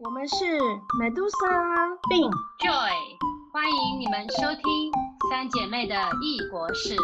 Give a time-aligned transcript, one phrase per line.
[0.00, 0.44] 我们是
[1.00, 2.90] Medusa 并 Joy，
[3.52, 4.92] 欢迎你们收听
[5.30, 6.96] 三姐妹的异国事。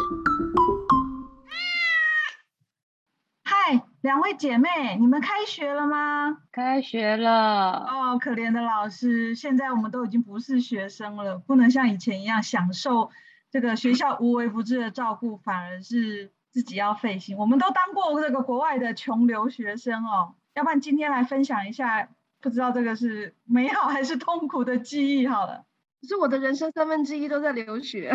[3.43, 6.39] 嗨，两位姐妹，你们开学了吗？
[6.51, 13.09] 开学了，哦，可怜的老师，现在我们都已经不是学生了，不能像以前一样享受
[13.49, 17.37] 这个学校无微不至的照顾，反而是自己要费心。
[17.37, 22.09] 我们都当过这个国外的穷留学生哦，要不然今天来分享一下，
[22.41, 25.65] 不知道这个是美好还是痛苦的记忆好了。
[26.01, 28.11] 可是我的人生三分之一都在留学，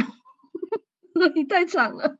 [1.34, 2.18] 你太惨了。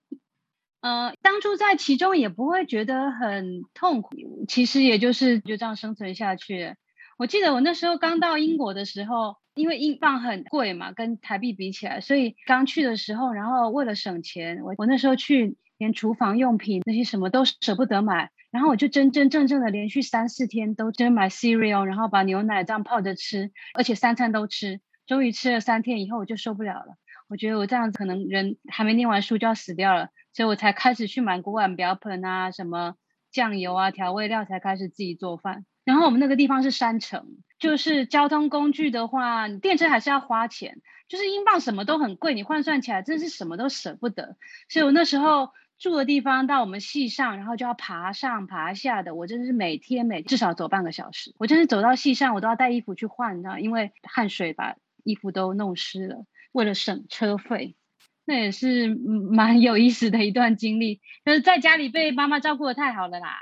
[0.81, 6.77] 呃，当初在其中也不会觉得很痛苦，其实也就是就这样生存下去。
[7.19, 24.81] 我记得我那时候刚到英国的时候，因为英镑很贵嘛，跟台币比起来，所以刚去的时候，然后为了省钱，我我那时候去连厨房用品那些什么都舍不得买，然后我就真真正正的连续三四天都真买 cereal，然后把牛奶这样泡着吃，而且三餐都吃。
[25.07, 26.97] 终于吃了三天以后，我就受不了了。
[27.29, 32.95] 我觉得我这样子可能人还没念完书就要死掉了，所以我才开始去买锅碗瓢盆啊，什么
[33.31, 35.67] 酱油啊、调味料，才开始自己做饭。
[35.85, 37.27] 然后我们那个地方是山城，
[37.59, 44.39] 就是交通工具的话，电车还是要花钱，就是英镑什么都很贵，你换算起来真是什么都舍不得。
[44.71, 51.35] 所以我那时候住的地方到我们系上，然后就要爬上爬下的，我真的是每天每至少走半个小时。
[51.39, 56.25] 我真是走到系上，我都要带衣服去换，你知道，因为汗水把衣服都弄湿了。
[56.53, 57.77] 为了省车费，
[58.25, 61.03] 那也是蛮有意思的一段经历。
[61.25, 63.37] 就是在家里被妈妈照顾的太好了啦。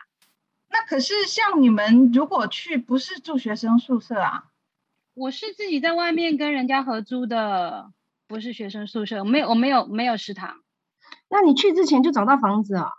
[0.68, 4.46] 那可是像你们如果去，不是住学生宿舍啊？
[5.14, 7.92] 我是自己在外面跟人家合租的，
[8.26, 10.63] 不是学生宿舍，没有，我没有没有食堂。
[11.28, 12.90] 那你去之前就找到房子啊？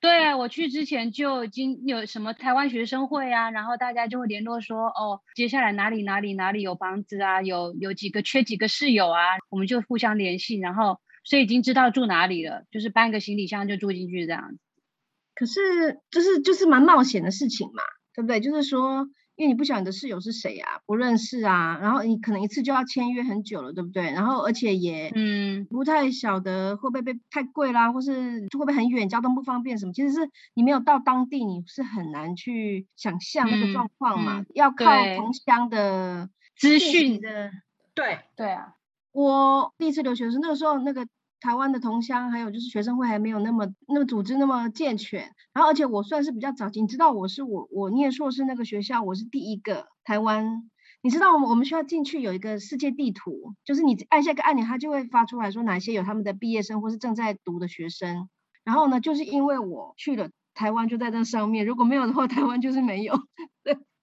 [0.00, 14.58] 对我去之前就已经有什么台湾学生会啊，然后大家就会联络说，哦，接下来哪里哪里哪里有房子啊，有有几个缺几个室友啊，我们就互相联系，然后所以已经知道住哪里了，就是搬个行李箱就住进去这样子。
[15.34, 17.82] 可是就是就是蛮冒险的事情嘛，
[18.14, 18.40] 对不对？
[18.40, 19.08] 就是说。
[19.36, 24.04] 因为你不晓得你的室友是谁啊，不认识啊，然后你可能一次就要签约很久了，对不对？
[24.12, 29.92] 然后而且也嗯不太晓得会不会被太贵啦，或是会不会很远，交通不方便什么？
[29.92, 34.84] 其实是你没有到当地，你是很难去想象那个状况嘛，要靠
[35.16, 37.50] 同乡的资讯的。
[37.94, 38.74] 对对啊，
[39.12, 41.06] 我第一次留学的时候，那个时候那个。
[41.44, 50.70] 台湾的同乡，还有就是学生会还没有那么那么组织那么健全，然后而且我算是比较早期，你知道我是我我念硕士那个学校，我是第一个台湾，
[51.02, 58.30] 你知道我们我们学校进去有一个世界地图，就是你按下一个按钮，它就会发出来说哪些有他们的毕业生或是正在读的学生，
[58.64, 63.14] 然后呢，就是因为我去了台湾就在那上面，如果没有的话，台湾就是没有。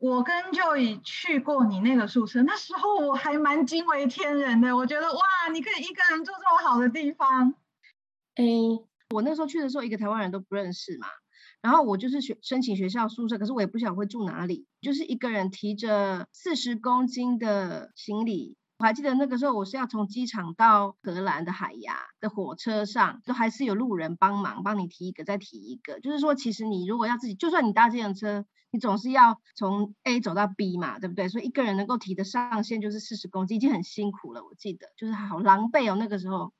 [0.00, 4.74] 我跟 Joy 去过你那个宿舍，那时候我还蛮惊为天人的。
[4.74, 5.20] 我觉得哇，
[5.52, 7.52] 你可以一个人住这么好的地方。
[8.34, 8.44] 哎，
[9.10, 11.06] 我那时候去的时候，一个台湾人都不认识嘛。
[11.60, 18.56] 然后我就是学申请学校宿舍，可是我也不晓得会住哪里，就是一个人提着四十公斤的行李。
[18.78, 26.00] 我还记得那个时候，我是要从机场到荷兰的海牙的火车上，都还是有路人帮忙帮你提一个再提一个。
[26.00, 28.46] 就是说，其实你如果要自己，就算你搭这辆车。
[28.72, 31.28] 你总是要从 A 走到 B 嘛，对不对？
[31.28, 34.44] 所以一个人能够提的上限就是四十公斤，已经很辛苦了。
[34.44, 36.52] 我记得就是好狼狈哦，那个时候，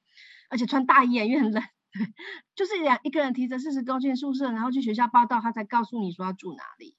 [0.48, 1.62] 而且穿大衣因为很冷，
[2.56, 6.96] 就是两一个人提着四十公斤宿舍，然后去学校报道，他才告诉你说要住哪里。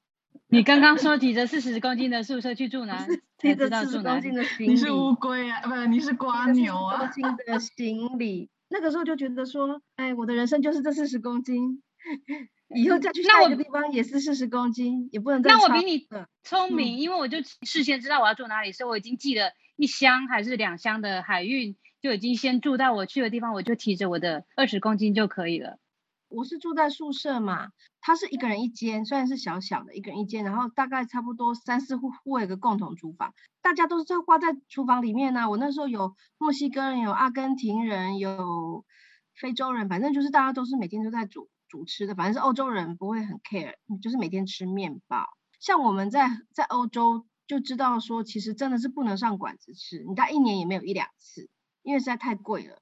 [0.48, 3.06] 你刚刚说提着四十公斤的宿舍去住哪？
[3.38, 4.70] 提着四十公斤的行李。
[4.70, 5.62] 你是乌龟啊？
[5.62, 6.98] 不，你是瓜牛啊？
[6.98, 11.84] 公斤的行李，那个时候就觉得说，哎，我的人生就是这四十公斤。
[12.76, 16.08] 以后再去下一个地方也是四十公斤，也不能再那我比你
[16.44, 25.80] 聪明，因为我就事先知道我要住哪里，所以我已经寄了一箱还是两箱的海运，就已经先住到我去的地方，我就提着我的二十公斤就可以了。
[26.30, 35.50] 我是住在宿舍嘛，他是一个人一间，虽然是小小的一个人一间，然后大概差不多三四户户有个共同厨房，大家都是在挂在厨房里面呢。
[35.50, 38.86] 我那时候有墨西哥人，有阿根廷人，有
[39.36, 41.50] 非洲人，反正就是大家都是每天都在煮。
[41.72, 45.26] 主吃的，反正是欧洲人不会很 care，就是每天吃面包。
[45.62, 51.50] 像我们在在欧洲就知道说，其实真的是不能上馆子吃，你大概一年也没有一两次，
[51.82, 52.82] 因为实在太贵了。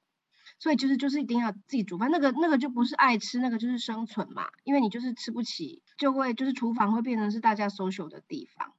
[0.58, 4.48] 所以就是就是一定要自己煮饭，那个那个就不是爱吃，那个就是生存嘛。
[4.64, 8.74] 因为你就是吃不起，就会就是厨房会变成是大家 social 的地方。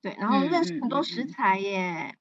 [0.00, 2.16] 对，然后认识很多食材耶，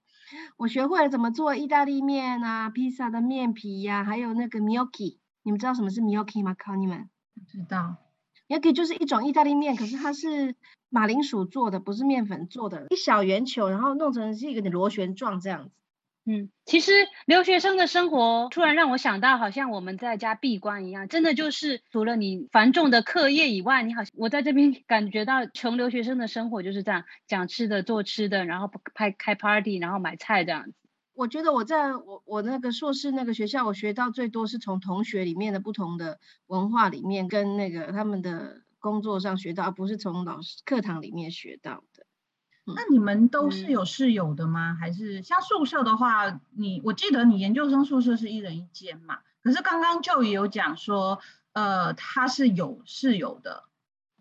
[0.57, 6.55] 我学会了怎么做意大利面啊，披萨的面皮呀，还有那个 milky，你们知道什么是 milky 吗？
[6.57, 7.09] 考你们。
[7.51, 7.95] 知道，
[8.47, 10.55] 也可以就是一种意大利面，可是它是
[10.89, 15.71] 马铃薯做的，不是面粉做的，一小圆球，然后弄成是一个螺旋状这样子。
[16.29, 16.91] 嗯，其实
[17.25, 30.73] 留学生的生活突然让我想到，好像我们在家闭关一样，真的就是除了你繁重的课业以外，你好像我在这边 感觉到穷留学生的生活就是这样，讲吃的做吃的，然后拍开 party，然后买菜这样子。
[31.17, 42.05] 我觉得我在我我那个硕士那个学校，我学到最多是从同学里面的不同的文化里面跟那个他们的工作上学到，而不是从老师课堂里面学到的。
[42.65, 44.77] 那你们都是有室友的吗？
[44.79, 49.17] 还是像宿舍的话，你我记得你研究生宿舍是一人一间嘛？
[49.41, 51.19] 可是刚刚就有讲说，
[51.53, 53.63] 呃，他是有室友的。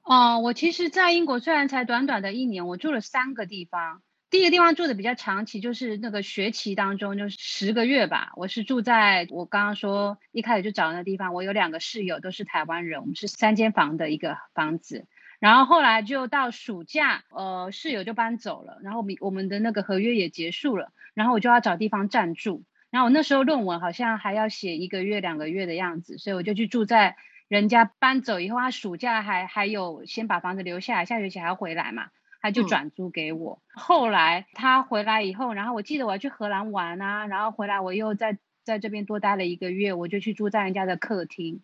[0.02, 4.00] 哦，我其实，在英国虽然才短短的一年，我住了三个地方。
[4.28, 8.32] 第一个地方住的比较长期，就是那个学期当中，就是十个月吧。
[8.36, 15.06] 我是住在我刚刚说一开始就找那地方，我有两个室友都是台湾人，我们是三间房的一个房子。
[15.38, 22.64] 然后后来就到暑假，呃，室友就搬走了，然后我们我们的那个合约也结束了，然后我就要找地方暂住。
[22.90, 27.16] 然后我那时候论文好像还要写一个月两个月的样子，所以我就去住在
[27.48, 32.08] 人家搬走以后，他暑假还还有先把房子留下来，下学期还要回来嘛，
[32.46, 33.60] 他就转租给我。
[33.74, 41.62] 后来他回来以后，然后我记得我要去荷兰玩啊，然后回来我又在在这边多待了一个月，我就去住在人家的客厅。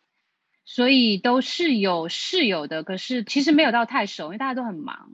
[0.64, 5.11] 所以都是有室友的，可是其实没有到太熟，因为大家都很忙。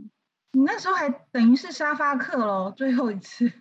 [0.52, 3.52] 你那时候还等于是沙发客喽，最后一次。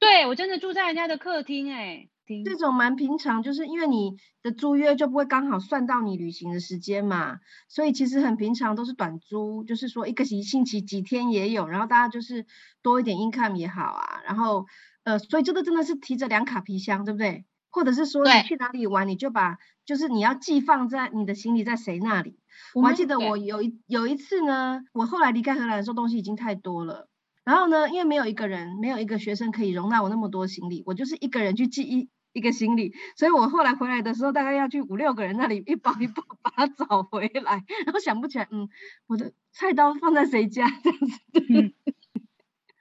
[0.00, 2.08] 对我真的住在人家的客厅，哎，
[2.44, 4.12] 这种蛮平常，就是因为你
[4.42, 7.38] 的租约就不会刚好算到你旅行的时间嘛，
[7.68, 12.46] 所以其实很平常，都是短租，就是说一个星期几天也有，然后大家就是
[12.82, 14.66] 多一点 income 也好啊，然后
[15.02, 17.44] 呃，所以这个真的是提着两卡皮箱，对不对？
[17.70, 22.38] 或者是说你去哪里玩，你就把就是你要寄放在你的行李在谁那里。
[22.72, 27.08] 我还记得我有一有一次呢，我后来离开荷兰的时候东西已经太多了，
[27.42, 38.68] 然后呢，因为没有一个人，没有一个学生可以容纳我那么多行李，我就是一个人去寄一一个行李，所以我后来回来的时候大概要去五六个人那里一包一包把它找回来， 然后想不起来，嗯，
[39.06, 41.74] 我的菜刀放在谁家这样子。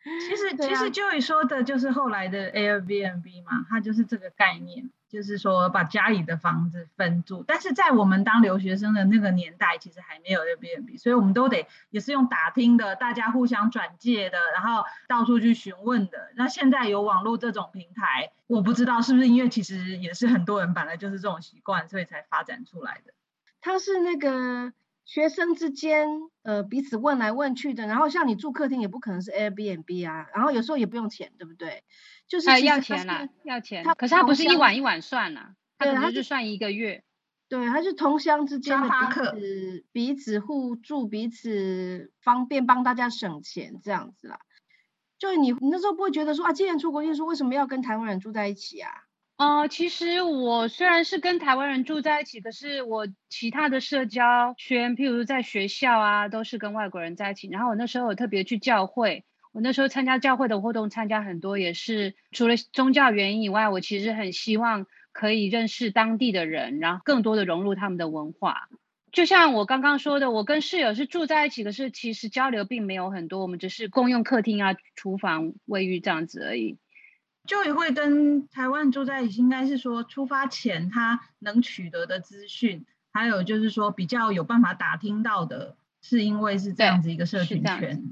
[0.03, 7.45] 其实，其实 Joey 说的就是后来的 Airbnb 嘛，它就是这个概念，就是说把家里的房子分住。
[7.47, 16.31] 但是在我们当留学生的那个年代，其实还没有 Airbnb，所以我们都得也是用打听的，大家互相转借的，然后到处去询问的。
[16.35, 23.13] 那现在有网络这种平台，我不知道是不是因为其实也是很多人本来就是这种习惯，所以才发展出来的。
[23.61, 24.73] 它是那个。
[25.05, 26.07] 学生之间，
[26.44, 31.83] 呃，彼此问来问去的，然后像你住客厅也不可能是 Airbnb 啊，然后有时候也不用钱，对不对？
[32.27, 33.83] 就是要钱啦，要钱。
[33.97, 37.03] 可是他不是一晚一晚算啊，他可能就算一个月。
[37.50, 44.39] 对，他是同乡之间的彼此彼此互助，彼此方便帮大家省钱这样子啦。
[45.19, 48.89] 就你你那时候不会觉得说啊，既然出国念书，为什么要跟台湾人住在一起啊？
[49.38, 57.50] 哦，其实我虽然是跟台湾人住在一起，可是我其他的社交圈，譬如在学校啊，都是跟外国人在一起。
[57.50, 68.69] 然后我那时候有特别去教会，我那时候参加教会的活动，参加很多也是除了宗教原因以外，我其实很希望可以认识当地的人，然后更多的融入他们的文化。
[69.12, 76.77] 就像我刚刚说的，我跟室友是住在一起，可是其实交流并没有很多，我们只是共用客厅啊、厨房、卫浴这样子而已。
[77.45, 88.03] 就也会跟台湾住在一起，应该是说出发前他能取得的资讯，还有就是说比较有办法打听到的，是因为是这样子一个社群圈。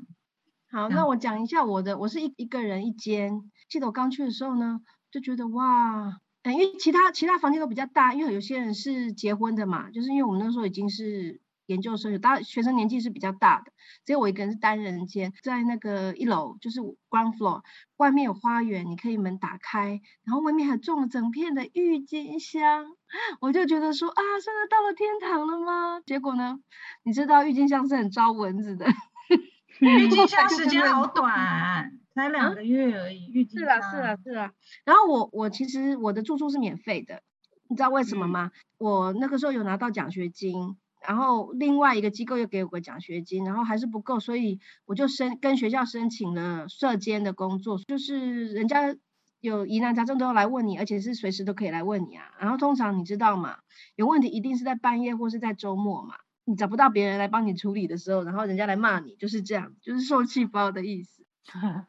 [0.69, 3.49] 好，那我讲一下我的，我是一一个人一间。
[3.69, 11.39] 记得我刚去的时候呢，就觉得哇，因为其他其他房间都比较大，因为有些人是结婚的嘛，就是因为我们那时候已经是。
[11.67, 13.71] 研究生有大学生年纪是比较大的，
[14.05, 17.61] 只有我一个人是单人间，在那个一楼就是 ground floor，
[17.97, 22.85] 外面有花园，你可以门打开，然后外面还种了整片的郁金香，
[23.39, 26.01] 我就觉得说啊，现在到了天堂了吗？
[26.05, 26.59] 结果呢，
[27.03, 28.87] 你知道郁金香是很招蚊子的，
[29.79, 33.47] 郁金香时间好短，才两个月而已。
[33.47, 34.51] 是啊是啊是啊，
[34.83, 37.21] 然后我我其实我的住宿是免费的，
[37.69, 38.51] 你知道为什么吗？
[38.77, 40.75] 我那个时候有拿到奖学金。
[41.05, 48.95] 然后另外一个机构又给我个奖学金，然后还是不够，所以我就申跟学校申请了社监的工作，就是人家
[49.39, 52.25] 有疑难杂症都要来问你，而且是随时都可以来问你啊。
[52.39, 53.57] 然后通常你知道嘛？
[53.95, 56.15] 有问题一定是在半夜或是在周末嘛，
[56.45, 61.25] 你找不到别人来帮你处理的时候，然后人家来骂你，就是这样，就是受气包的意思。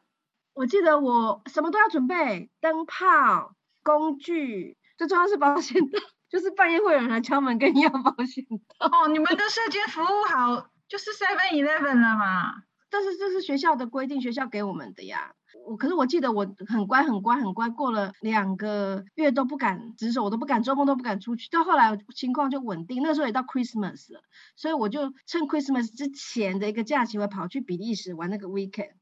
[0.55, 5.99] 我记得我什么都要准备，灯泡、工具，最重要是保险套。
[6.33, 8.43] 就是半夜会有人来敲门跟你要保险
[8.79, 8.87] 套。
[8.89, 12.63] 哦，你们的社区服务好，就是 Seven Eleven 了嘛？
[12.89, 15.35] 但是这是学校的规定，学校给我们的呀。
[15.67, 21.51] 我可是我记得我很乖很乖很乖，过了两个月都不敢值守，我都不敢做梦都不敢出去。
[21.51, 24.23] 到后来情况就稳定，那时候也到 Christmas 了，
[24.57, 28.93] 所以我就趁 Christmas 之前的一个假期，我跑去比利时玩那个 weekend。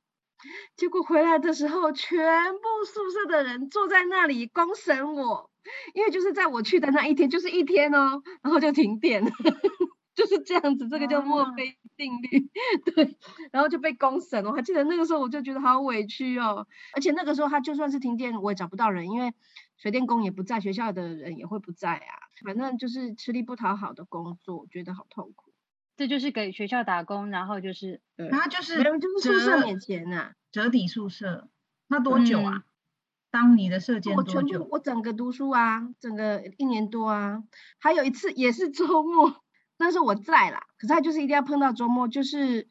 [0.76, 5.50] 结果回来的时候，全部宿舍的人坐在那里公审我，
[5.94, 9.30] 因为就是在我去的那一天，就是一天哦，然后就停电了，
[10.14, 12.50] 就是这样子，这个叫墨菲定律，
[12.94, 13.16] 对，
[13.52, 14.44] 然后就被公审。
[14.46, 19.34] 我还记得那个时候，我就觉得好委屈哦，而且那个时候他就算是停电，我也找不到人，因为
[19.76, 25.49] 水电工也不在，学校的人也会不在啊，反正就是吃力不讨好的工作，觉得好痛苦。
[26.00, 31.50] 这就是给学校打工，然后就是，然后就是就是宿舍免钱呐，折抵宿舍，
[31.88, 32.62] 那多久啊？
[33.30, 34.66] 当你的社监多久？
[34.70, 37.42] 我整个读书啊，整个一年多啊，
[37.78, 39.42] 还有一次也是周末，
[39.76, 42.66] 那时候我在啦，可是他就是一定要碰到周末，就是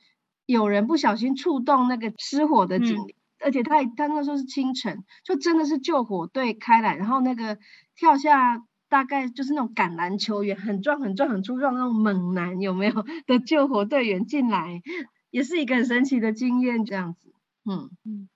[0.47, 7.59] 有人不小心触动那个失火的警铃，而且他他那时候是清晨，就真的是救火队开来，然后那个
[7.93, 8.63] 跳下。
[8.89, 14.81] 大概就是那种橄榄球员，很壮很壮很粗壮那种猛男，有没有的救火队员进来，
[15.29, 17.31] 也是一个很神奇的经验，这样子，
[17.65, 18.27] 嗯嗯。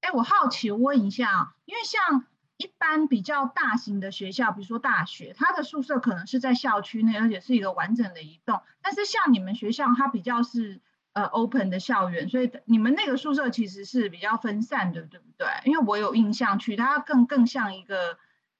[0.00, 2.24] 哎，我好奇问一下啊，因为像
[2.56, 10.80] 一般比较大型的学校，比如说大学，它的宿舍可能是在校区内，而且是一个完整的一栋，但是像你们学校，它比较是。
[11.14, 15.46] 呃，open 的校园，所以你们那个宿舍其实是比较分散的，对不对？
[15.64, 18.18] 因为我有印象去，它更更像一个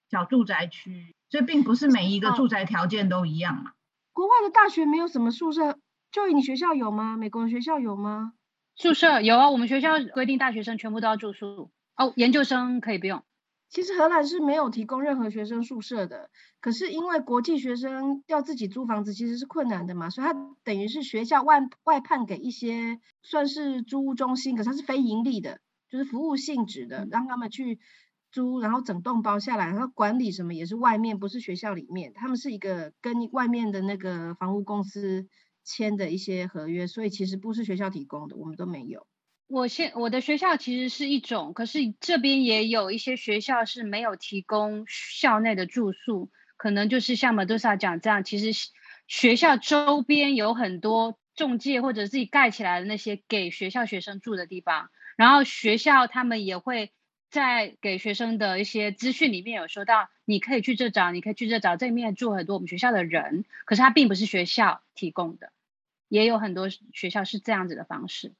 [0.09, 3.73] 小住宅区，所以并不是每一个住宅条件都一样嘛。
[4.13, 5.79] 国外的大学没有什么宿舍，
[6.13, 7.17] 就你学校有吗？
[7.17, 8.35] 美国的学校有吗？
[8.77, 13.25] 宿舍有啊，我们学校规定大学生全部都要住宿，哦，研究生可以不用。
[13.69, 16.31] 其实荷兰是没有提供任何学生宿舍的，
[16.61, 27.81] 可是因为国际学生要自己租房子其实是困难的嘛，所以它等于是学校外外判给一些算是租屋中心，可是它是非盈利的，就是服务性质的，让他们去
[28.31, 35.27] 租，然后整栋包下来，然后管理什么也是外面，不是学校里面，他们是一个跟外面的那个房屋公司
[35.65, 39.07] 签的一些合约，所以其实不是学校提供的，我们都没有。
[39.47, 48.71] 我现我的学校其实是一种，可是这边也有一些学校是没有提供校内的住宿，可能就是像马多萨讲这样，其实
[49.07, 56.93] 学校周边有很多中介或者自己盖起来的那些给学校学生住的地方，然后学校他们也会
[57.31, 65.53] 在给学生的一些资讯里面有说到，你可以去这找，你可以去这找，这里面住很多我们学校的人，可是它并不是学校提供的，
[66.09, 68.33] 也有很多学校是这样子的方式。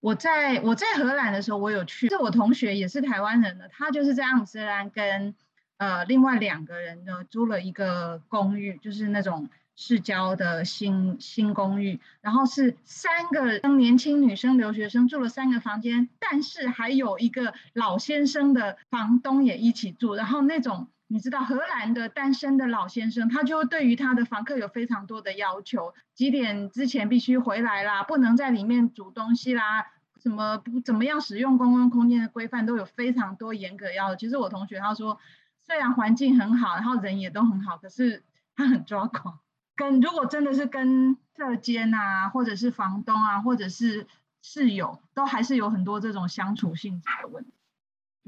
[0.00, 5.34] 我在我在荷兰的时候，我有去，是我同学也是台湾人的，他就是在阿姆斯特丹，跟
[5.76, 20.88] 呃另外两个人呢租了一个公寓，就是那种市郊的新新公寓，然后是三个年轻女生留学生住了三个房间，但是还有一个老先生的房东也一起住，然后那种。
[21.10, 29.86] 你知道荷兰的单身的老先生，他就对于他的房客有非常多的要求，几点之前必须回来啦，不能在里面煮东西啦，
[30.22, 34.16] 什么不怎么样使用公共空间的规范都有非常多严格要求。
[34.16, 35.18] 其实我同学他说，
[35.64, 38.22] 虽然环境很好，然后人也都很好，可是
[38.54, 39.38] 他很抓狂。
[39.74, 44.06] 跟如果真的是跟社监啊，或者是房东啊，或者是
[44.42, 47.52] 室友，都还是有很多这种相处性质的问题。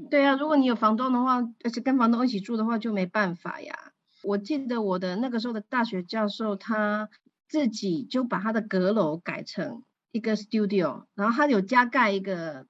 [0.09, 3.93] 对啊，如果你有房东的话，而且跟房东一起住的话，就没办法呀。
[4.23, 7.09] 我记得我的那个时候的大学教授，他
[7.47, 12.67] 自己就把他的阁楼改成一个 studio，然后他有加盖一个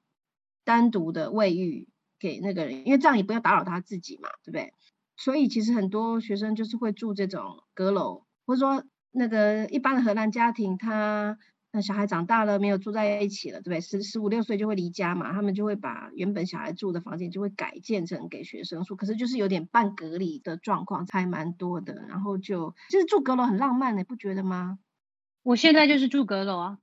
[0.64, 1.88] 单独的卫浴
[2.20, 4.74] 给那个人，因为这样也不要打扰他自己嘛，对不对？
[5.18, 11.38] 所以其实很多学生就是会住这种阁楼，或者说那个一般的荷兰家庭，他。
[11.74, 13.80] 那小孩长大了，没有住在一起了，对不对？
[13.80, 22.06] 十十五六岁就会离家嘛，他们就会把原本小孩住的房间就会改建成给学生住，可是就是有点半隔离的状况，还蛮多的。
[22.10, 24.80] 然后就其实住阁楼很浪漫的，不觉得吗？
[25.44, 26.78] 我现在就是住阁楼啊。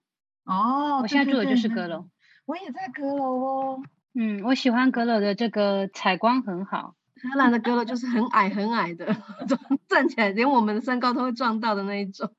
[0.44, 2.08] 哦，我现在住的就是阁楼。
[2.46, 3.82] 我也在阁楼哦。
[4.14, 6.94] 嗯，我喜欢阁楼的这个采光很好。
[7.22, 9.14] 荷兰的阁楼就是很矮很矮的，
[9.86, 12.32] 站起来连我们的身高都会撞到的那一种。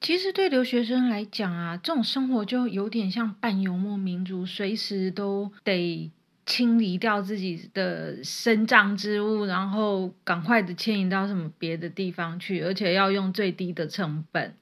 [0.00, 6.10] 其实对留学生来讲啊，这种生活就有点像半游牧民族，随时都得
[6.46, 14.54] 清理掉自己的生长之物，然后赶快的迁移到什么别的地方去，而且要用最低的成本。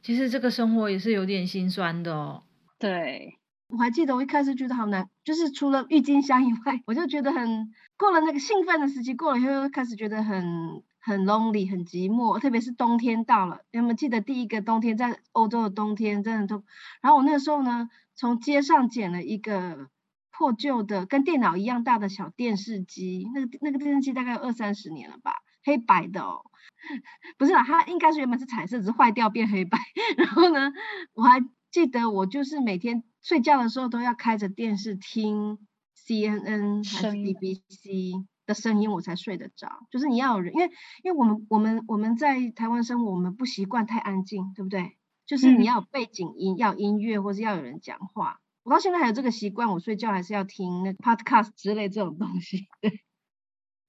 [0.00, 2.44] 其实这个生活也是有点心酸的哦。
[2.78, 16.64] 对，我还记得我一开始觉得好难，就是除了郁金香以外， 我就觉得很过了那个兴奋的时期，过了以后又开始觉得很很 lonely，很寂寞，特别是冬天到了，有没有记得第一个冬天在欧洲的冬天真的都，
[17.02, 19.90] 然后我那个时候呢，从街上捡了一个
[20.30, 26.40] 破旧的跟电脑一样大的小电视机，那个那个电视机大概有二三十年了吧，黑白的哦。
[27.38, 29.78] 不是啦，它应该是原本是彩色，只是坏掉变黑白。
[30.16, 30.72] 然后呢，
[31.12, 35.58] 我还记得我就是每天睡觉的时候都要开着电视听
[36.06, 39.68] CNN 还是 BBC 的声音，我才睡得着。
[39.90, 40.70] 就是你要有人，因为
[41.02, 44.96] 因为我们我们我们在台湾生活，我们不习惯太安静，对不对？
[45.26, 48.40] 就是你要有背景音，要音乐，或是要有人讲话。
[48.62, 52.68] 我到现在还有这个习惯，我睡觉还是要听那 podcast 之类这种东西。
[52.80, 53.00] 对。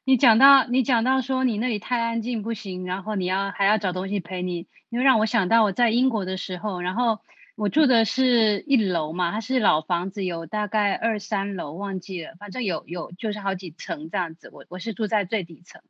[0.08, 7.20] 你讲到你讲到说你那里太安静不行，然后你要还要找东西陪你，因为让我想到我在英国的时候，然后
[7.56, 14.50] 我住的是一楼嘛，它是老房子，有大概二三楼忘记了，反正有有就是好几层这样子。
[14.52, 15.82] 我我是住在最底层，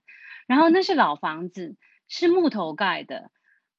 [0.46, 1.76] 然后那是老房子，
[2.08, 3.32] 是木头盖的，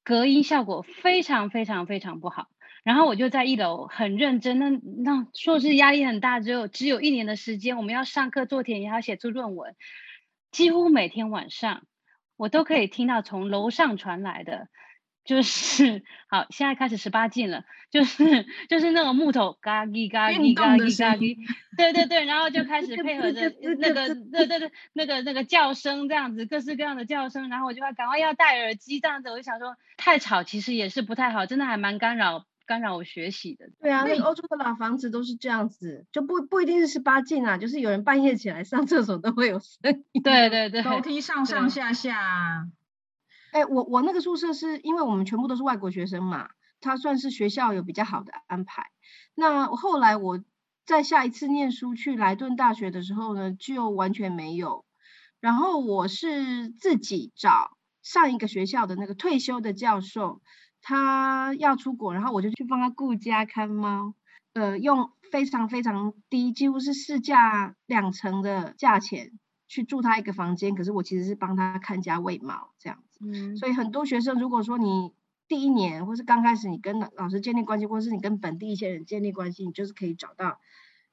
[0.03, 2.47] 隔音效果非常非常非常不好。
[2.83, 4.69] 然后我就在一楼很认真，那
[5.03, 9.75] 那硕士压力很大，只有只有一年的时间，我们要上课做田野，要写出论文。
[10.51, 11.83] 几乎每天晚上，
[12.35, 14.67] 我都可以听到从楼上传来的，
[15.27, 21.37] 就是好，现在开始十八禁了，就是就是那个木头嘎叽嘎叽嘎叽嘎叽，
[21.77, 32.45] 对对对，然后就开始配合着那个对对对那个那个叫声这样子，各式各样的叫声，然后我就要赶快要戴耳机这样子，我就想说太吵其实也是不太好，真的还蛮干扰。
[32.65, 40.21] 干扰我学习的，对啊，那个欧洲的老房子都是这样子，就不不一定是十八禁啊，就是有人半夜起来上厕所都会有声音。
[40.21, 42.67] 对对对，楼梯上上下下。
[43.57, 46.49] 哎，我我那个宿舍是因为我们全部都是外国学生嘛，
[46.79, 48.91] 他算是学校有比较好的安排。
[49.33, 50.43] 那后来我
[50.85, 54.85] 在下一次念书去莱顿大学的时候呢，就完全没有。
[55.39, 60.39] 然后我是自己找上一个学校的那个退休的教授。
[60.79, 64.13] 他要出国，然后我就去帮他顾家看猫，
[64.53, 69.31] 呃，用非常非常低，几乎是市价两成的价钱
[69.67, 70.75] 去住他一个房间。
[70.75, 73.25] 可是我其实是帮他看家喂猫这样子。
[73.31, 75.11] 嗯，所以很多学生，如果说你
[75.47, 80.59] 第一年或是刚开始，你跟老师建立关系，或是你跟本地一些人建立关系，你就是可以找到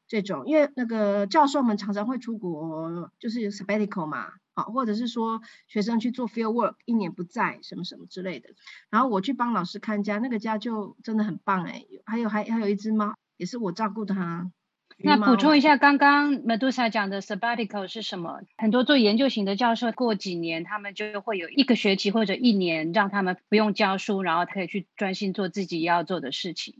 [0.06, 4.28] 这种，因为那个教授们常常会出国，就是 sabbatical 嘛。
[4.56, 8.50] 好，或者是说学生去做 field work，一年不在什么什么之类的，
[8.88, 14.52] 然后我去帮老师看家，那个家就真的很棒哎，还有还还有一只猫，也是我照顾它。
[14.98, 18.40] 那补充一下，刚刚 Medusa 讲的 sabbatical 是什么？
[18.56, 26.76] 很多做研究型的教授过几年，他们就会有一个学期或者一年，让他们不用教书，然后可以去专心做自己要做的事情。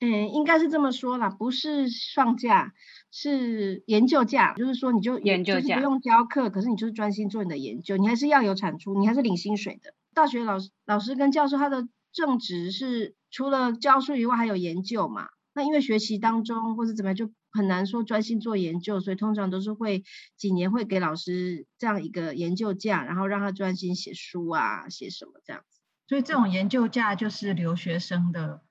[0.00, 2.72] 嗯，应该是这么说啦，不是放假。
[3.10, 9.94] 是研究假，就是说你就研究假不用教课，可是你就是专心做你的研究，你还是要有产出，你还是领薪水的。
[10.12, 15.30] 大学老师老师跟教授他的正职是除了教书以外还有研究嘛？
[15.58, 20.04] 那因为学习当中或是怎么样就很难说专心做研究，所以通常都是会
[20.36, 25.80] 几年会给老师这样一个研究假，然后让他专心写书啊，写什么这样子。
[26.06, 28.62] 所以这种研究假就是留学生的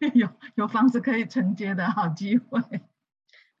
[0.14, 2.60] 有有房子可以承接的好机会。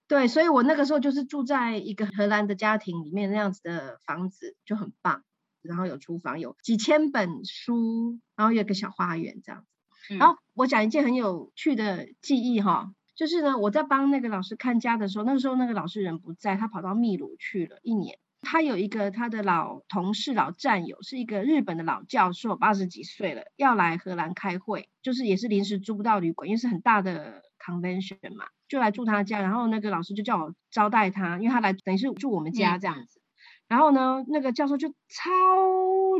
[0.08, 5.22] 对，所以我那个时候就是住在一个荷兰的家庭里面那样子的房子，就很棒。
[5.62, 9.71] 然后有厨房，有几千本书，然后有个小花园这样子。
[10.18, 18.18] 然后我讲一件很有趣的记忆哈，就是呢，我在帮那个老师看家的时候，那个时候那个老师人不在，他跑到秘鲁去了一年。
[18.44, 28.46] 他有一个他的老同事、老战友，是一个日本的老教授，八十几岁了，要来荷兰开会，就是也是临时租不到旅馆，因为是很大的 convention 嘛。
[28.68, 33.20] 就来住他家，然后那个老师就叫我招待他，因为他来等于是住我们家这样子。
[33.68, 35.30] 然后呢，那个教授就超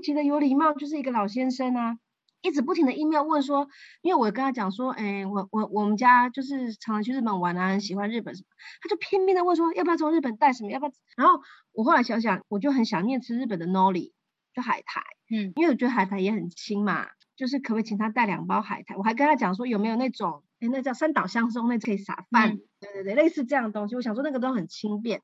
[0.01, 1.97] 级的有礼貌，就是一个老先生啊，
[2.43, 3.69] 一直不停的 email 问说，
[4.03, 8.47] 因为我跟他讲说，哎，我我我们家就是常常去日本玩啊，很喜欢日本什么，
[8.83, 10.93] 他就拼命的问说，要不要从日本带什么，要不要？
[11.17, 11.41] 然后
[11.73, 14.13] 我后来想想，我就很想念吃日本的 nori，
[14.55, 18.97] 就海苔，嗯，因为我觉得海苔也很轻嘛，就是可不可以请他带两包海苔？
[18.97, 20.43] 我还跟他讲说，有没有那种。
[20.61, 23.97] 哎，那叫三岛香松，那可以撒饭，对对对，类似这样的东西。
[23.97, 25.21] 我想说那个都很轻便。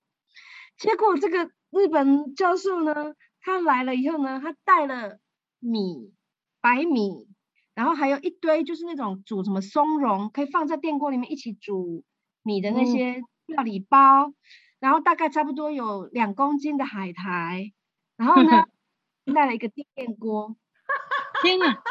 [0.76, 5.20] 结果这个日本教授呢，他来了以后呢，他带了
[5.60, 6.12] 米、
[6.68, 7.26] 白米，
[7.74, 12.04] 然后还有一堆就是那种煮什么松茸，可以放在电锅里面一起煮
[12.42, 14.34] 米的那些料理包，
[14.78, 17.72] 然后大概差不多有两公斤的海苔，
[18.18, 18.66] 然后呢，
[19.34, 20.56] 带了一个电锅。
[21.42, 21.82] 天哪！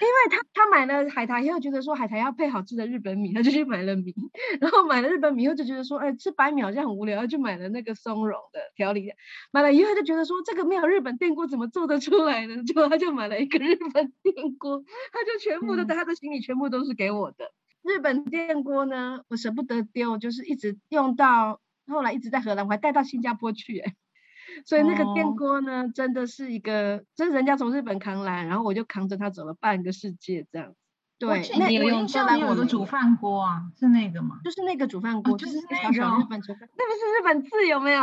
[0.00, 4.14] 因为他他买了海苔以后，觉得说海苔要配好吃的日本米，他就去买了米，
[4.60, 9.10] 然后买了日本米以后就觉得说，哎，吃白米好像很无聊，就买了那个松茸的调理。
[9.50, 12.62] 买了以后就觉得说，这个没有日本电锅怎么做得出来呢？
[12.64, 14.82] 就他就买了一个日本电锅，
[15.12, 17.52] 他就全部的他的行李全部都是给我的。
[17.82, 23.94] 日本电锅呢，我舍不得丢，就是一直用到后来一直在荷兰，我还带到新加坡去，哎。
[24.64, 30.74] 所以那个电锅呢，真的是一个，就是人家从日本扛来，然后我就扛着它走了半个世界这样。
[31.18, 34.38] 对，那有印象有个煮饭锅啊，是那个吗？
[34.44, 38.02] 就是那个煮饭锅，就是那个日本煮饭，那不是日本字有没有？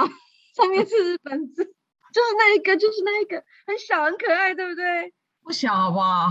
[0.55, 5.13] 上面是日本字，就是那一个，就是那一个，很小很可爱，对不对？
[5.43, 6.29] 不小吧？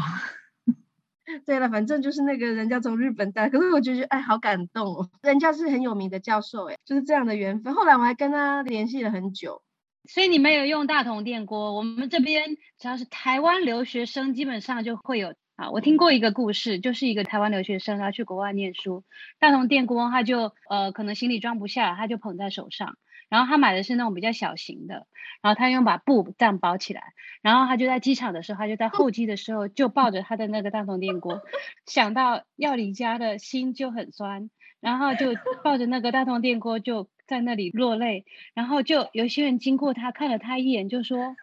[1.46, 7.74] 对了，反正就是那个人家从日本带，可是我觉得哎，好感动哦，人家是很有名的教授哎，就是这样的缘分。
[7.74, 9.62] 后来我还跟他联系了很久。
[10.06, 11.74] 所以你们有用大同电锅？
[11.74, 15.70] 我们这边只要是台湾留学生，基本上就会有啊。
[15.70, 19.02] 我听过一个故事，就是一个台湾留学生他去国外念书，
[19.38, 22.98] 大同电锅他就呃可能行李装不下，他就捧在手上。
[23.30, 25.06] 然后他买的是那种比较小型的，
[25.40, 31.42] 然后他用把布这样包起来，然后他就在机场的时候，他就在候机的时候就抱着他的那个大同电锅，
[31.86, 37.08] 想到要离家的心就很酸，然后就抱着那个大同电锅就。
[37.26, 41.36] 在那里落泪，然后就有些人经过他，看了他一眼，就说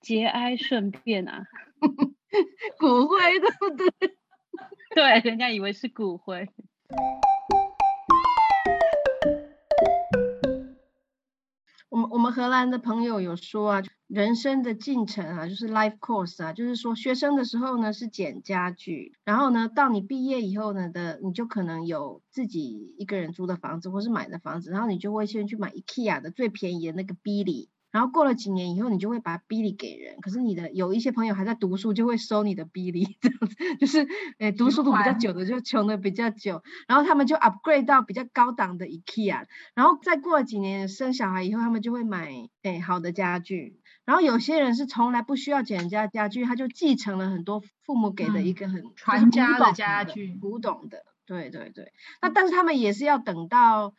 [0.00, 1.46] 节哀顺变啊，
[2.78, 4.16] 骨灰对不对？
[4.94, 6.48] 对，人家以为是骨灰。
[11.96, 27.68] 我们我们荷兰的朋友有说啊，人生的进程啊，就是 life course 啊，就是说学生的时候呢是捡家具，然后呢到你毕业以后呢的，你就可能有自己一个人租的房子或是买的房子，然后你就会先去买 IKEA 的最便宜的那个 Billy。
[27.96, 30.20] 然后过了几年以后，你就会把哔哩给人。
[30.20, 34.06] 可是你的有一些朋友还在读书，就会收你的哔哩，这样子就是，
[34.36, 36.62] 诶，读书读比较久的就穷的比较久。
[36.86, 39.46] 然后他们就 upgrade 到比较高档的 IKEA。
[39.74, 42.30] 然后再过了几年生小孩以后，他们就会买
[42.64, 43.80] 诶好的家具。
[44.04, 50.98] 然后有些人是从来不需要捡人家家具，他就继承了很多父母给的一个很传家的家具，古董的。
[51.24, 51.94] 对对对。
[52.20, 53.94] 那但是他们也是要等到。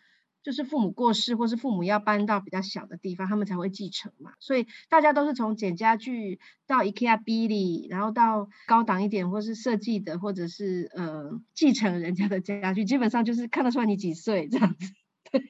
[0.48, 4.32] 就是父母过世，或是父母要搬到比较小的地方，他们才会继承嘛。
[4.40, 14.94] 所以大家都是从捡家具到 IKEA Billy，然后到高档一点或是设计的，或者是呃继承人家的家具，基本上就是看得出来你几岁这样子。
[15.30, 15.44] 对，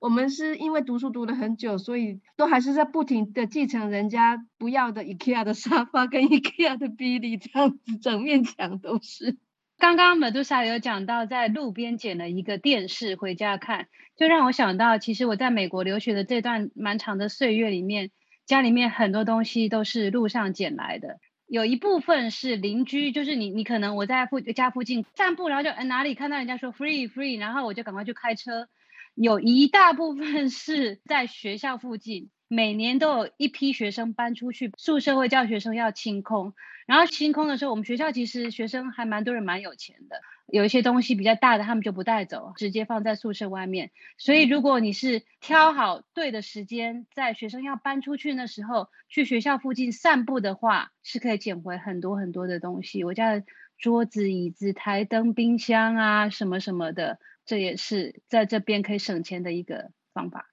[0.00, 9.38] 我们是因为读书读了很久，所以都还是在不停的继承人家不要的 IKEA 的沙发跟 IKEA 的 Billy 这样子，整面墙都是。
[9.80, 18.10] 刚刚美杜莎有讲到，在路边捡了一个电视回家看，就让我想到，其实我在美国留学的这段蛮长的岁月里面，
[18.44, 28.68] 家里面很多东西都是路上捡来的，有一部分是邻居，就是你你可能我在附家附近散步，然后就哪里看到人家说 free free，然后我就赶快去开车，
[29.14, 32.28] 有一大部分是在学校附近。
[32.52, 36.52] 每年都有一批学生搬出去，宿舍会叫学生要清空。
[36.84, 43.92] 然后清空的时候，我们学校其实学生还蛮多人蛮有钱的，有一些东西比较大的，他们就不带走，直接放在宿舍外面。
[44.18, 53.04] 所以如果你是挑好对的时间，在学生要搬出去的时候，去学校附近散步的话，是可以捡回很多很多的东西。
[53.04, 53.44] 我家的
[53.78, 60.48] 桌子、椅子、台灯、冰箱啊，什么什么的，这也是在这边可以省钱的一个方法。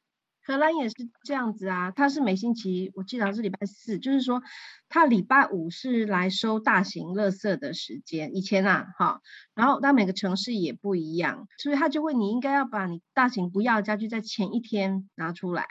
[0.47, 4.41] 荷兰也是这样子啊，他是每星期，我记得是礼拜四，就是说
[4.87, 8.33] 他礼拜五是来收大型垃圾的时间。
[8.33, 9.19] 以前啊，哈，
[9.55, 15.65] 然后但每个城市也不一样，所以他就会你应该要把你大型不要的家具在前一天拿出来。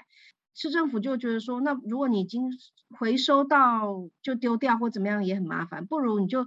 [0.55, 2.51] 市政府就觉得说，那如果你已经
[2.99, 6.47] 回收到就丢掉或怎么样也很麻烦，不如你就。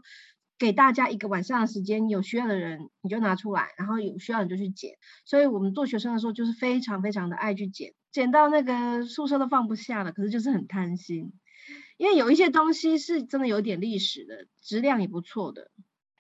[0.60, 4.92] 给大家一个晚上的时间，有需要的人你就拿出来，然后有需要你就去捡。
[5.24, 11.34] 所以我们做学生的时候就是非常非常的爱去捡，捡到那个宿舍都放不下了，可是就是很贪心，
[11.98, 15.72] 因为有一些东西是真的有点历史的，质量也不错的。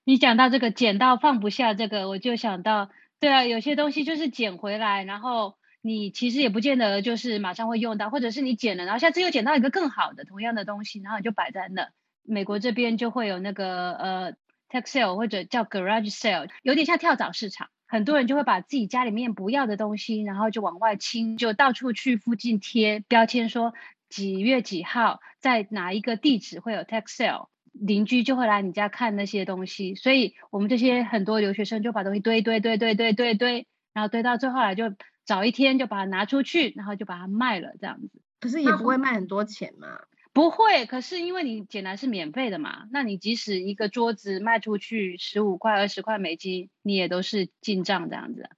[0.03, 11.89] 你讲到这个捡到放不下这个，我就想到，对啊，有些东西就是捡回来，然后你其实也不见得就是马上会用到，或者是你捡了，然后下次又捡到一个更好的同样的东西，然后你就摆在那。
[12.23, 14.33] 美国这边就会有那个呃
[14.69, 23.73] ，tax sale 或者叫 garage sale，有点像跳蚤市场，很多人就会把自己家里面不要的东西，然后就往外清，就到处去附近贴标签，说
[24.09, 34.93] 几月几号在哪一个地址会有 tax sale，邻居就会来你家看那些东西，所以我们这些很多留学生就把东西堆堆堆堆堆堆堆，然后堆到最后来就
[35.25, 38.21] 早一天就把它拿出去，然后就把它卖了这样子。
[38.39, 39.87] 可是也不会卖很多钱嘛。
[40.39, 48.49] 不会，可是因为你简单是免费的嘛，那你即使一个桌子卖出去十五块、二十块美金，你也都是进账这样子。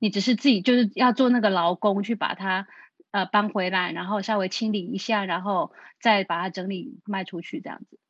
[0.00, 2.66] 你只是自己就是要做那个劳工去把它
[3.12, 8.00] 呃搬回来，然后稍微清理一下，然后再把它整理卖出去这样子。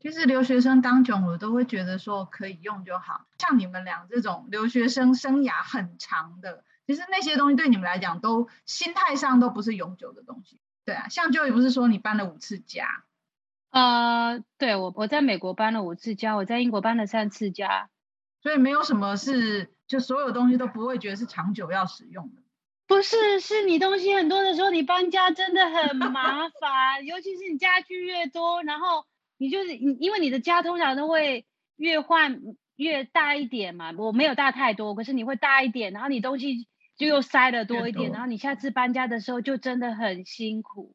[0.00, 10.58] 其实留学生当久了都会觉得说可以用就好，像你们俩这种留学生生涯很长的，其实那些东西对你们来讲都心态上都不是永久的东西。
[10.86, 12.86] 对啊，像就也不是说你搬了五次家，
[13.70, 17.90] 呃，对我我在美国搬了五次家，我在英国搬了三次家，
[18.40, 22.42] 所以没有什么是就所有东西都不会觉得是长久要使用的。
[22.86, 29.04] 不是，是你东西很多的时候，你搬家真的很麻烦， 尤其是你家具越多，然后
[29.38, 32.40] 你就是你因为你的家通常都会越换
[32.76, 36.68] 越大一点嘛，我没有大太多，可是你会大一点，然后你东西。
[36.96, 40.94] 就又塞的多一点，然后你下次搬家的时候就真的很辛苦。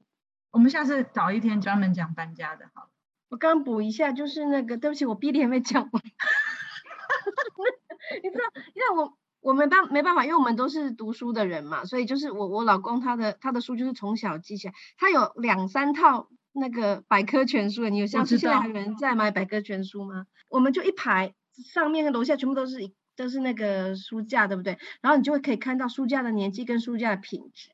[0.52, 2.90] 我们下次找一天专门讲搬家的，好。
[3.30, 6.04] 我刚补一下，就是那个，对不起，我逼你还没讲完。
[8.22, 20.26] 你知道，因为我我没办没办法，因为我们都是读书的人嘛，所以就是我我老公他的他的书就是从小记起来，他有两三套那个百科全书，你有像现在还有人在买百科全书吗？
[20.50, 21.34] 我们就一排，
[21.72, 22.94] 上面跟楼下全部都是一。
[23.22, 24.78] 都是那个书架，对不对？
[25.02, 27.70] 然后你就会可以看到书架的年纪跟书架的品质。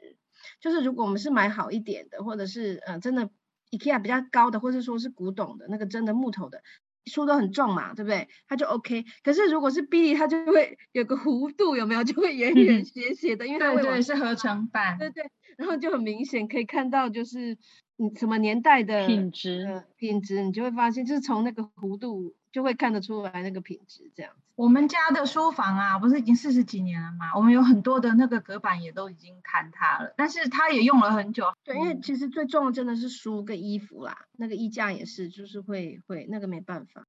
[0.59, 3.29] 就是如果我们是买好一点的，或者是呃真的
[3.71, 6.61] IKEA 比较高的，或者说是古董的那个真的木头的
[7.05, 8.27] 书都很重嘛，对不对？
[8.47, 9.05] 它就 OK。
[9.23, 12.03] 可是如果是 B，它就会有个弧度，有没有？
[12.03, 15.29] 就会圆圆斜斜的，因为它对是合成版，对对。
[15.57, 17.57] 然后就很明显可以看到，就是
[17.95, 24.41] 你什么年代的品质，品质你就会发现，就是从那个弧度就会看得出来那个品质这样子。
[24.55, 27.35] 我们家的书房啊，不是已经四十几年了吗？
[27.35, 31.53] 我们有很多的那个隔板也都已经坍塌了，但是它也用了很久。
[31.63, 37.05] 对，因为其实最重的真的是书跟衣服啦，那个衣架也是，就是会会那个没办法。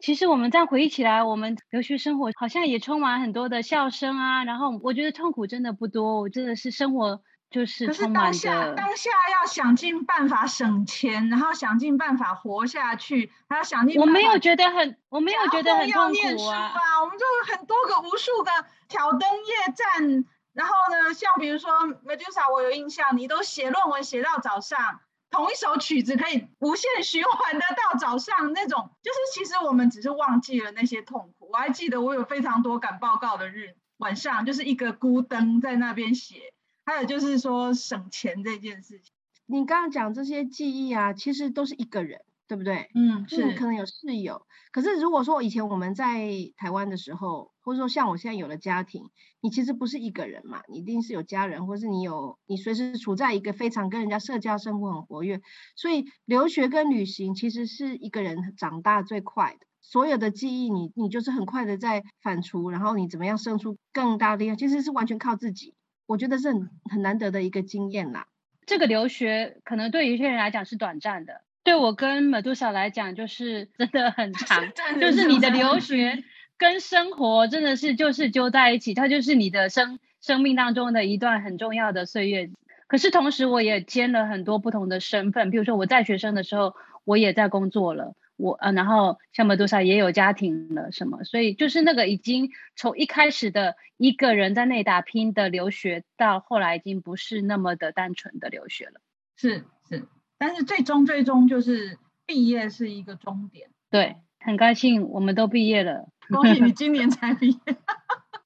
[0.00, 7.22] 其实我们再回忆起来，我们留学生活好像也充满很多的笑声啊，然后我觉得痛苦真的不多，我真的是生活。
[7.50, 14.00] 就是，可是当下当下要想尽办法省钱，然后想尽办法活下去，还要想尽。
[14.00, 16.72] 我没有觉得很，我没有觉得很痛苦啊。
[17.02, 18.50] 我们就很多个无数个
[18.88, 21.72] 挑灯夜战，然后呢，像比如说
[22.06, 28.90] Medusa，我有印象，你都写论文写到早上，同一首曲子可以无限循环的到早上那种。
[29.02, 31.48] 就是其实我们只是忘记了那些痛苦。
[31.50, 36.52] 我还记得我有非常多赶报告的日晚上，就是一个孤灯在那边写。
[36.90, 39.12] 还有就是说省钱这件事情，
[39.46, 42.90] 你刚刚讲这些记忆啊，其实都是一个人，对不对？
[42.94, 44.44] 嗯，是可能有室友。
[44.72, 55.40] 可是如果说以前我们在台湾的时候，或者说像我现在有了家庭，你其实不是一个人嘛，你一定是有家人，或是你有你随时处在一个非常跟人家社交生活很活跃。
[55.76, 65.74] 所以留学跟旅行其实是一个人长大最快的，所有的记忆你你就是很快的在反刍，然后你怎么样生出更大的力量，其实是完全靠自己。
[66.10, 68.26] 我觉得是很很难得的一个经验啦。
[68.66, 74.72] 这个留学可能对有些人来讲是短暂的，对我跟马杜莎来讲就是真的很长。
[75.00, 76.24] 就是你的留学
[76.58, 82.50] 跟生活真的是就是揪在一起，它就是你的生生命当中的一段很重要的岁月。
[82.88, 88.16] 可是同时我也兼了很多不同的身份，比如说我在学生的时候，我也在工作了。
[88.40, 99.00] 我呃，然后像马多莎也有家庭了什么，所以就是那个已经从一开始的一个人在内打拼的留学，到后来已经不是那么的单纯的留学了。
[99.36, 103.70] 是是，但是最终最终就是毕业是一个终点。
[103.90, 106.08] 对，很高兴我们都毕业了。
[106.28, 107.58] 恭喜你今年才毕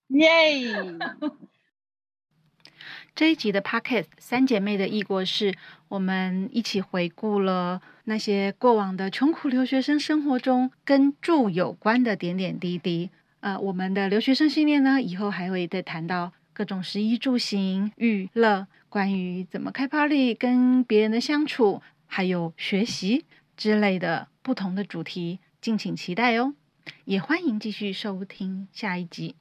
[0.09, 0.99] 业，耶！
[3.15, 5.55] 这一集的 Pocket 三姐妹的异国事，
[5.89, 13.11] 我们一起回顾了那些过往的穷苦留学生生活中跟住有关的点点滴滴。
[13.41, 23.25] 呃，我们的留学生系列呢，以后还会再谈到各种食衣住行、娱乐，关于怎么开 party、跟别人的相处，还有学习
[23.57, 26.55] 之类的不同的主题，敬请期待哦。
[27.07, 29.35] 也欢迎继续收听下一集。